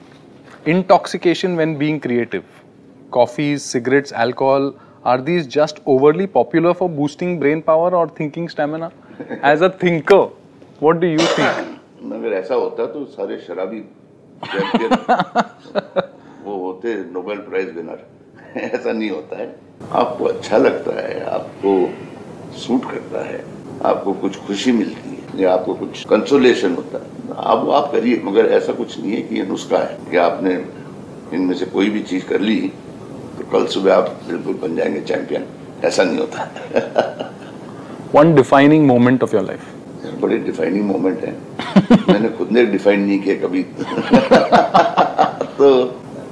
intoxication 0.69 1.57
when 1.57 1.77
being 1.79 2.01
creative 2.01 2.43
coffee 3.13 3.57
cigarettes 3.59 4.13
alcohol 4.21 4.73
are 5.07 5.21
these 5.21 5.49
just 5.55 5.81
overly 5.89 6.27
popular 6.35 6.73
for 6.73 6.89
boosting 6.91 7.39
brain 7.41 7.61
power 7.67 7.95
और 7.95 8.15
thinking 8.21 8.49
stamina 8.49 8.91
as 9.53 9.63
a 9.63 9.69
thinker 9.83 10.23
what 10.83 11.01
do 11.01 11.07
you 11.07 11.19
think 11.39 12.13
अगर 12.13 12.33
ऐसा 12.37 12.55
होता 12.55 12.87
तो 12.87 13.05
सारे 13.17 13.39
शराबी 13.47 13.83
होते 16.81 17.13
Nobel 17.13 17.39
prize 17.39 17.75
winner 17.77 17.99
ऐसा 18.57 18.93
नहीं 18.93 19.11
होता 19.11 19.39
है। 19.39 19.57
आपको 19.93 20.25
अच्छा 20.25 20.57
लगता 20.57 20.93
है 21.01 21.25
आपको 21.25 21.73
सूट 22.59 22.85
करता 22.91 23.25
है 23.25 23.45
आपको 23.85 24.13
कुछ 24.13 24.37
खुशी 24.37 24.73
मिलती 24.73 25.11
है 25.11 25.43
या 25.43 25.53
आपको 25.55 25.75
कुछ 25.75 26.05
कंसोलेशन 26.05 26.75
होता 26.75 26.99
है। 26.99 27.05
आप 27.37 27.65
वो 27.65 27.73
आप 27.73 27.93
करिए 27.93 28.21
मगर 28.25 28.47
ऐसा 28.47 28.73
कुछ 28.73 28.99
नहीं 29.01 29.13
है 29.13 29.23
कि 29.23 29.37
ये 29.37 29.43
नुस्खा 29.43 29.79
है 29.79 29.99
कि 30.11 30.17
आपने 30.17 30.55
इनमें 31.35 31.55
से 31.55 31.67
कोई 31.67 31.91
भी 31.91 32.03
चीज़ 32.03 32.25
कर 32.25 32.41
ली 32.41 32.73
तो 33.39 33.45
कल 33.53 33.67
सुबह 33.67 33.95
आप 33.95 34.09
बिल्कुल 34.29 34.55
बन 34.55 34.77
जाएँगे 34.77 35.01
चैंपियन 35.01 35.45
ऐसा 35.85 36.05
नहीं 36.05 36.19
होता। 36.19 37.35
One 38.15 38.35
defining 38.35 38.87
moment 38.87 39.23
of 39.23 39.37
your 39.37 39.47
life. 39.49 39.67
बड़े 40.21 40.39
डिफाइनिंग 40.39 40.85
मोमेंट 40.85 41.25
है। 41.25 41.33
मैंने 42.09 42.29
खुद 42.29 42.53
ने 42.53 42.67
डिफाइन 42.67 43.01
नहीं 43.01 43.19
किया 43.19 43.35
कभी। 43.37 43.63
तो 45.59 45.69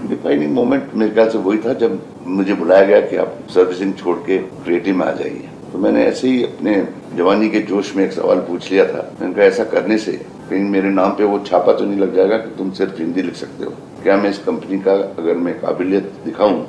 डिफाइनिंग 0.09 0.53
मोमेंट 0.55 0.95
मेरे 0.95 1.11
ख्याल 1.15 1.29
से 1.31 1.39
वही 1.39 1.59
था 1.59 1.73
जब 1.83 2.01
मुझे 2.27 2.55
बुलाया 2.55 2.85
गया 2.85 3.01
कि 3.01 3.17
आप 3.17 3.39
सर्विसिंग 3.55 3.95
छोड़ 3.95 4.17
के 4.27 4.39
क्रिएटिव 4.39 4.97
में 4.97 5.07
आ 5.07 5.13
जाइए। 5.13 5.49
तो 5.73 5.79
मैंने 5.79 6.05
ऐसे 6.07 6.29
ही 6.29 6.43
अपने 6.45 6.77
जवानी 7.17 7.49
के 7.51 7.61
जोश 7.63 7.95
में 7.97 8.05
एक 8.05 8.13
सवाल 8.13 8.39
पूछ 8.41 8.71
लिया 8.71 8.87
था। 8.87 9.11
मैंने 9.21 9.35
कहा, 9.35 9.45
ऐसा 9.45 9.65
करने 9.65 9.99
से 9.99 10.13
कहीं 10.51 10.63
मेरे 10.67 10.91
नाम 10.91 11.11
पे 11.11 11.25
वो 11.25 11.39
छापा 11.47 11.73
तो 11.73 11.85
नहीं 11.85 11.99
लग 12.01 12.15
जाएगा 12.15 12.37
कि 12.39 12.57
तुम 12.59 12.71
सिर्फ़ 12.73 12.99
हिंदी 12.99 13.23
लिख 13.23 13.35
सकते 13.37 13.65
हो? 13.65 13.73
क्या 14.03 14.17
मैं 14.17 14.31
इस 14.31 14.39
कंपनी 14.39 14.79
का 14.81 14.93
अगर 14.93 15.35
मैं 15.37 15.59
काबिलियत 15.61 16.13
दिखाऊँ 16.25 16.63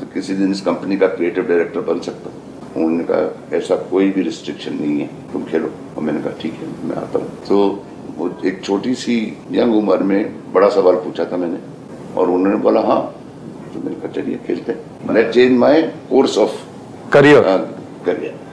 तो 0.00 0.06
किसी 0.14 0.34
दिन 0.34 0.50
इस 0.52 0.60
कंपनी 0.60 0.96
का 0.96 1.06
क्रिएटिव 1.06 1.44
डायरेक्टर 1.48 1.80
बन 1.82 2.00
सकता 2.00 2.30
हूँ? 2.30 2.42
उन्होंने 2.76 3.04
कहा, 3.04 3.56
ऐसा 3.56 3.76
कोई 3.90 4.10
भी 4.10 4.22
रिस्ट्रिक्शन 4.22 4.74
नहीं 4.74 4.98
है, 5.00 5.06
तुम 5.32 5.44
खेलो। 5.44 5.70
और 5.96 6.02
मैंने 6.02 6.20
कहा, 6.22 6.32
ठीक 6.40 6.52
है, 6.52 6.68
मैं 6.88 6.96
आता 6.96 7.18
हूँ। 7.18 7.28
तो 7.48 7.84
वो 8.16 8.30
एक 8.46 8.62
छोटी 8.64 8.94
सी 8.94 9.16
यंग 9.52 9.74
उम्र 9.74 10.02
में 10.02 10.52
बड़ा 10.52 10.68
सवाल 10.68 10.94
पूछा 10.96 11.24
था 11.24 11.36
मैंने। 11.36 11.58
और 12.18 12.30
उन्होंने 12.30 12.56
बोला 12.64 12.80
हाँ 12.90 13.00
तो 13.74 13.80
मैंने 13.84 14.00
कहा 14.00 14.12
चलिए 14.12 14.38
खेलते 14.46 14.72
let 15.12 15.30
change 15.34 15.56
my 15.58 15.82
course 16.10 16.38
of. 16.38 16.52
Career 17.12 17.74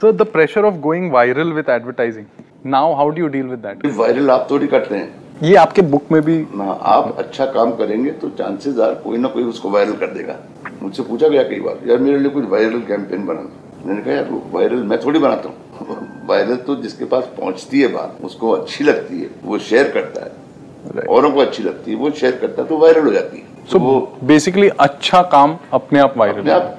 So 0.02 0.10
the 0.20 0.24
pressure 0.30 0.62
of 0.68 0.78
going 0.84 1.04
viral 1.10 1.52
with 1.56 1.68
advertising. 1.74 2.24
Now, 2.72 2.86
how 3.00 3.04
do 3.10 3.22
you 3.22 3.28
deal 3.34 3.50
with 3.52 3.60
that? 3.66 3.84
Viral 3.98 4.30
आप 4.30 4.46
थोड़ी 4.50 4.66
करते 4.66 4.94
हैं 4.96 5.22
ये 5.42 5.54
आपके 5.56 5.82
बुक 5.92 6.10
में 6.12 6.20
भी 6.22 6.36
ना 6.60 6.64
आप 6.94 7.14
अच्छा 7.18 7.46
काम 7.56 7.70
करेंगे 7.76 8.10
तो 8.22 8.28
चांसेस 8.40 8.78
आर 8.86 8.94
कोई 9.04 9.18
ना 9.18 9.28
कोई 9.28 9.42
उसको 9.52 9.70
वायरल 9.70 9.92
कर 10.02 10.12
देगा 10.14 10.36
मुझसे 10.82 11.02
पूछा 11.02 11.28
गया 11.28 11.42
कई 11.48 11.60
बार 11.60 11.88
यार 11.88 11.98
मेरे 12.06 12.18
लिए 12.18 12.30
कुछ 12.30 12.48
वायरल 12.50 12.80
कैंपेन 12.88 13.24
बना 13.26 13.40
दो। 13.42 13.88
मैंने 13.88 14.02
कहा 14.02 14.14
यार 14.14 14.28
वायरल 14.52 14.82
मैं 14.92 14.98
थोड़ी 15.04 15.18
बनाता 15.18 15.48
हूँ 15.48 15.96
वायरल 16.28 16.56
तो 16.66 16.76
जिसके 16.82 17.04
पास 17.14 17.24
पहुँचती 17.40 17.80
है 17.80 17.88
बात 17.92 18.18
उसको 18.24 18.50
अच्छी 18.50 18.84
लगती 18.84 19.20
है 19.20 19.30
वो 19.44 19.58
शेयर 19.70 19.90
करता 19.96 20.24
है. 20.24 21.02
औरों 21.16 21.30
को 21.32 21.40
अच्छी 21.40 21.62
लगती 21.62 21.90
है 21.90 21.96
वो 21.96 22.10
शेयर 22.20 22.36
करता 22.40 22.62
है 22.62 22.68
तो 22.68 22.78
वायरल 22.78 23.06
हो 23.06 23.12
जाती 23.12 23.38
है 23.38 23.52
so 23.64 23.72
तो 23.72 23.78
वो 23.78 24.18
basically 24.26 24.68
अच्छा 24.80 25.22
काम 25.32 25.56
अपने 25.72 25.98
आप 25.98 26.18
अपने 26.18 26.52
आप 26.52 26.78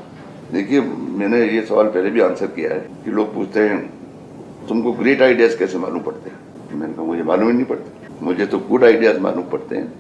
देखिए 0.51 0.81
मैंने 1.19 1.39
ये 1.45 1.61
सवाल 1.65 1.87
पहले 1.89 2.09
भी 2.09 2.21
आंसर 2.21 2.47
किया 2.47 2.73
है 2.73 2.79
कि 3.05 3.11
लोग 3.11 3.33
पूछते 3.35 3.59
हैं 3.59 3.79
तुमको 4.67 4.91
ग्रेट 4.91 5.21
आइडियाज़ 5.21 5.57
कैसे 5.57 5.77
मालूम 5.77 5.99
पड़ते 5.99 6.29
हैं? 6.29 6.37
मैंने 6.79 6.93
कहा 6.93 7.05
मुझे 7.05 7.23
मालूम 7.23 7.47
ही 7.47 7.53
नहीं 7.53 7.65
पड़ते। 7.65 8.25
मुझे 8.25 8.45
तो 8.45 8.59
गुड 8.69 8.83
आइडियाज़ 8.83 9.19
मालूम 9.19 9.43
पड़ते 9.49 9.75
हैं। 9.75 9.91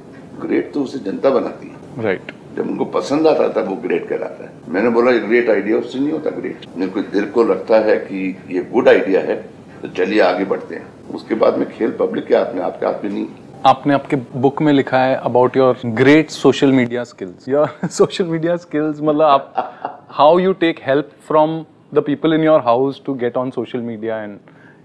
ग्रेट 0.41 0.71
तो 0.73 0.83
उसे 0.83 0.99
जनता 0.99 1.29
बनाती 1.29 1.67
है। 1.67 2.03
Right 2.03 2.21
Right. 2.21 2.57
जब 2.57 2.69
उनको 2.69 2.85
पसंद 2.85 3.27
आता 3.27 3.47
था 3.49 3.61
वो 3.61 3.75
ग्रेट 3.83 4.07
कहलाता 4.09 4.43
है। 4.43 4.51
मैंने 4.73 4.89
बोला 4.89 5.11
ये 5.11 5.19
ग्रेट 5.19 5.49
आइडिया 5.49 5.77
उससे 5.77 5.99
नहीं 5.99 6.11
होता 6.11 6.29
ग्रेट 6.29 6.65
मेरे 6.77 6.91
को 6.91 7.01
दिल 7.13 7.25
को 7.35 7.43
लगता 7.43 7.79
है 7.85 7.95
कि 7.97 8.37
ये 8.49 8.61
गुड 8.73 8.89
आइडिया 8.89 9.21
है 9.21 9.35
तो 9.81 9.87
चलिए 9.97 10.19
आगे 10.21 10.45
बढ़ते 10.45 10.75
हैं। 10.75 10.85
उसके 11.15 11.35
बाद 11.35 11.57
में 11.57 11.67
खेल 11.69 11.91
पब्लिक 11.99 12.25
के 12.27 12.35
हाथ 12.35 12.53
में 12.55 12.61
आपके 12.61 12.85
हाथ 12.85 13.03
में 13.03 13.11
नहीं। 13.11 13.25
आपने 13.65 13.93
आपके 13.93 14.15
बुक 14.37 14.61
में 14.61 14.71
लिखा 14.73 14.97
है 14.99 15.15
about 15.17 15.55
your 15.57 15.79
great 15.99 16.29
social 16.29 16.71
media 16.71 17.03
skills 17.03 17.47
your 17.49 17.87
social 17.91 18.25
media 18.25 18.55
skills 18.57 18.99
मतलब 19.01 19.21
आप 19.21 20.05
how 20.09 20.37
you 20.39 20.51
take 20.59 20.79
help 20.87 21.09
from 21.27 21.63
the 21.93 22.03
people 22.07 22.33
in 22.33 22.43
your 22.43 22.59
house 22.61 23.01
to 23.05 23.13
get 23.23 23.37
on 23.37 23.51
social 23.51 23.81
media 23.81 24.21
and 24.23 24.37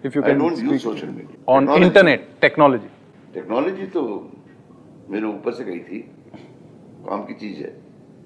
if 0.04 0.16
you 0.16 0.22
can 0.22 0.40
use 0.42 0.76
social 0.78 1.06
media 1.08 1.52
on 1.54 1.68
internet 1.82 2.26
technology 2.40 2.88
technology 3.34 3.86
तो 3.88 4.02
मेरे 5.10 5.26
ऊपर 5.26 5.52
से 5.52 5.64
गई 5.64 5.78
थी 5.80 6.00
काम 7.06 7.22
की 7.22 7.34
चीज़ 7.36 7.62
है 7.62 7.76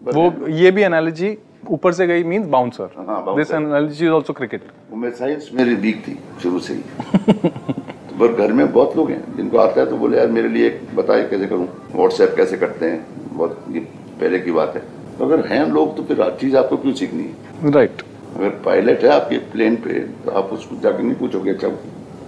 वो 0.03 0.49
ये 0.55 0.71
भी 0.71 0.83
एनालॉजी 0.83 1.37
ऊपर 1.73 1.93
से 1.93 2.07
गई 2.07 2.25
means 2.25 2.47
bouncer 2.49 3.35
this 3.37 3.51
analogy 3.53 4.05
is 4.05 4.13
also 4.13 4.33
cricket 4.33 4.73
वो 4.91 4.97
मेरे 4.97 5.17
साइंस 5.17 5.51
मेरी 5.55 5.75
वीक 5.83 6.03
थी 6.09 6.19
शुरू 6.43 6.59
से 6.61 6.75
ही। 6.75 7.73
पर 8.21 8.35
घर 8.35 8.53
में 8.53 8.73
बहुत 8.73 8.97
लोग 8.97 9.11
हैं 9.11 9.37
जिनको 9.37 9.59
आता 9.59 9.81
है 9.81 9.87
तो 9.91 9.97
बोले 9.97 10.19
यार 10.19 10.27
मेरे 10.29 10.49
लिए 10.49 10.67
एक 10.67 10.81
बताए 10.97 11.23
कैसे 11.29 11.47
करूँ? 11.47 11.67
व्हाट्सएप 11.95 12.35
कैसे 12.37 12.57
करते 12.57 12.87
हैं? 12.87 13.07
बहुत 13.33 13.65
ये 13.73 13.81
पहले 14.21 14.39
की 14.39 14.53
बात 14.53 14.75
है। 14.77 14.83
तो 15.19 15.25
अगर 15.25 15.47
हैं 15.47 15.65
लोग 15.71 15.97
तो 15.97 16.03
फिर 16.03 16.21
हर 16.23 16.37
चीज़ 16.41 16.57
आपको 16.57 16.77
क्यों 16.77 16.93
सीखनी 16.95 17.23
है? 17.23 17.73
Right 17.73 17.91
right. 17.91 18.37
अगर 18.37 18.49
पायलट 18.65 19.03
है 19.05 19.11
आपके 19.11 19.37
प्लेन 19.53 19.77
पे 19.77 19.99
तो 20.25 20.31
आप 20.31 20.53
उसको 20.53 20.77
जाके 20.83 21.03
नहीं 21.03 21.15
पूछोगे 21.15 21.51
अच्छा 21.51 21.69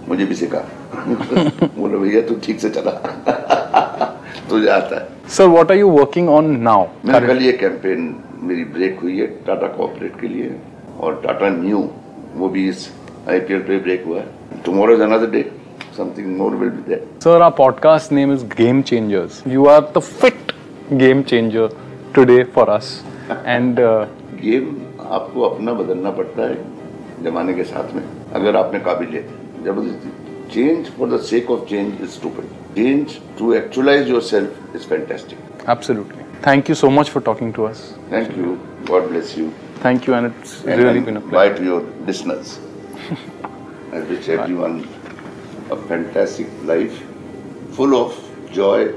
मुझे 0.09 0.25
भी 0.25 0.35
सिखा। 0.35 0.59
बोले 1.77 1.97
भैया 1.97 2.21
तू 2.27 2.35
ठीक 2.43 2.59
से 2.59 2.69
चला। 2.69 2.91
तुझे 4.49 4.67
आता 4.69 4.99
है। 4.99 5.29
Sir 5.29 5.47
what 5.47 5.71
are 5.71 5.77
you 5.77 5.89
working 5.89 6.29
on 6.29 6.49
now 6.61 6.85
मैंने 7.05 7.27
कल 7.27 7.41
ये 7.41 7.51
कैंपेन 7.51 8.15
मेरी 8.41 8.63
ब्रेक 8.75 8.99
हुई 8.99 9.17
है 9.19 9.27
टाटा 9.47 9.67
कॉर्पोरेट 9.67 10.19
के 10.21 10.27
लिए 10.27 10.55
और 10.99 11.21
टाटा 11.23 11.49
न्यू 11.49 11.89
वो 12.35 12.49
भी 12.49 12.67
इस 12.69 12.87
आईपीएल 13.29 13.59
पे 13.59 13.77
ब्रेक 13.79 14.03
हुआ 14.05 14.19
है। 14.19 14.25
Tomorrow 14.65 14.93
is 14.93 15.01
another 15.01 15.29
day 15.31 15.41
Something 15.96 16.36
more 16.38 16.54
will 16.62 16.70
be 16.70 16.82
there 16.88 17.06
Sir, 17.24 17.36
our 17.46 17.54
podcast 17.60 18.12
name 18.18 18.32
is 18.36 18.42
Game 18.60 18.82
Changers. 18.90 19.40
You 19.54 19.66
are 19.74 19.80
the 19.96 20.02
fit 20.22 20.52
game 21.02 21.22
changer 21.32 21.68
today 22.18 22.40
for 22.56 22.64
us. 22.76 22.88
And 23.56 23.78
uh, 23.88 24.06
game 24.42 24.70
आपको 25.18 25.42
अपना 25.48 25.72
बदलना 25.82 26.10
पड़ता 26.20 26.48
है 26.48 27.22
जमाने 27.24 27.54
के 27.54 27.64
साथ 27.64 27.94
में 27.94 28.02
अगर 28.40 28.56
आपने 28.56 28.80
काबिलियत 28.90 29.28
है। 29.30 29.64
जबरदस्ती 29.64 30.10
change 30.54 30.88
for 30.98 31.08
the 31.10 31.20
sake 31.30 31.50
of 31.50 31.66
change 31.68 32.00
is 32.02 32.08
stupid 32.10 32.44
change 32.76 33.18
to 33.38 33.52
actualise 33.54 34.08
yourself 34.30 34.76
is 34.76 34.88
fantastic 34.88 35.38
absolutely. 35.74 36.24
Thank 36.44 36.68
you 36.70 36.76
so 36.78 36.88
much 36.94 37.10
for 37.16 37.20
talking 37.26 37.50
to 37.58 37.66
us. 37.72 37.82
Thank 38.12 38.36
you 38.38 38.56
God 38.90 39.08
bless 39.08 39.36
you 39.38 39.50
Thank 39.84 40.04
you, 40.08 40.12
and 40.16 40.28
it's 40.30 40.50
and, 40.64 40.80
really 40.80 40.98
and 40.98 41.06
been 41.06 41.16
a 41.18 41.20
bye 41.20 41.30
pleasure. 41.30 41.54
to 41.54 41.64
your 41.68 41.78
listeners. 42.08 42.50
I 43.92 44.02
wish 44.10 44.28
everyone 44.34 44.76
a 45.71 45.77
fantastic 45.87 46.47
life, 46.63 47.03
full 47.71 47.95
of 47.95 48.15
joy 48.51 48.93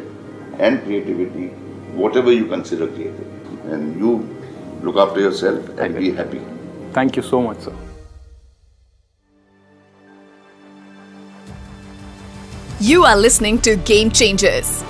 and 0.58 0.82
creativity, 0.84 1.48
whatever 1.94 2.32
you 2.32 2.46
consider 2.46 2.86
creative. 2.88 3.28
And 3.66 3.98
you 3.98 4.12
look 4.82 4.96
after 4.96 5.20
yourself 5.20 5.68
and 5.78 5.96
be 5.96 6.12
happy. 6.12 6.40
Thank 6.92 7.16
you 7.16 7.22
so 7.22 7.42
much, 7.42 7.60
sir. 7.60 7.74
You 12.80 13.04
are 13.04 13.16
listening 13.16 13.60
to 13.62 13.76
Game 13.76 14.10
Changers. 14.10 14.82